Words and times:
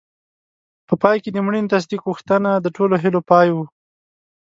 په 0.87 0.93
پای 1.01 1.17
کې 1.23 1.29
د 1.33 1.37
مړینې 1.45 1.71
تصدیق 1.75 2.01
غوښتنه 2.07 2.49
د 2.59 2.67
ټولو 2.75 2.95
هیلو 3.03 3.21
پای 3.29 3.47
و. 3.51 3.57